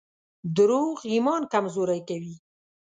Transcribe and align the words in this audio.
دروغ 0.55 0.97
ایمان 1.11 1.41
کمزوری 1.53 2.01
کوي. 2.07 2.35